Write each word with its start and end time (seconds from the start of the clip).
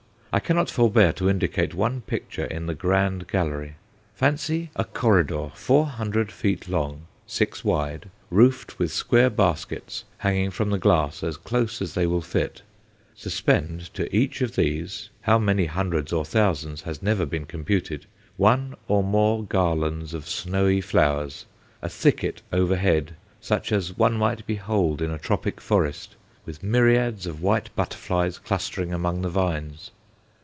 I 0.33 0.39
cannot 0.39 0.69
forbear 0.69 1.11
to 1.15 1.29
indicate 1.29 1.73
one 1.73 2.03
picture 2.03 2.45
in 2.45 2.65
the 2.65 2.73
grand 2.73 3.27
gallery. 3.27 3.75
Fancy 4.15 4.71
a 4.77 4.85
corridor 4.85 5.51
four 5.55 5.87
hundred 5.87 6.31
feet 6.31 6.69
long, 6.69 7.07
six 7.27 7.65
wide, 7.65 8.09
roofed 8.29 8.79
with 8.79 8.93
square 8.93 9.29
baskets 9.29 10.05
hanging 10.19 10.49
from 10.49 10.69
the 10.69 10.79
glass 10.79 11.21
as 11.21 11.35
close 11.35 11.81
as 11.81 11.95
they 11.95 12.07
will 12.07 12.21
fit. 12.21 12.61
Suspend 13.13 13.93
to 13.93 14.15
each 14.15 14.39
of 14.39 14.55
these 14.55 15.09
how 15.23 15.37
many 15.37 15.65
hundreds 15.65 16.13
or 16.13 16.23
thousands 16.23 16.83
has 16.83 17.01
never 17.03 17.25
been 17.25 17.45
computed 17.45 18.05
one 18.37 18.73
or 18.87 19.03
more 19.03 19.43
garlands 19.43 20.13
of 20.13 20.29
snowy 20.29 20.79
flowers, 20.79 21.45
a 21.81 21.89
thicket 21.89 22.41
overhead 22.53 23.17
such 23.41 23.69
as 23.73 23.97
one 23.97 24.13
might 24.15 24.47
behold 24.47 25.01
in 25.01 25.11
a 25.11 25.19
tropic 25.19 25.59
forest, 25.59 26.15
with 26.45 26.63
myriads 26.63 27.27
of 27.27 27.41
white 27.41 27.69
butterflies 27.75 28.37
clustering 28.37 28.93
amongst 28.93 29.23
the 29.23 29.29
vines. 29.29 29.91